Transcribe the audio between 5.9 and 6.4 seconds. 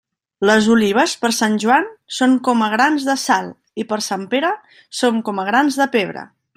pebre.